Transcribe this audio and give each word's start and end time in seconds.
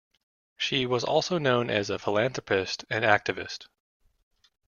She 0.57 0.87
was 0.87 1.03
also 1.03 1.37
known 1.37 1.69
as 1.69 1.91
a 1.91 1.99
philanthropist 1.99 2.85
and 2.89 3.05
activist. 3.05 3.67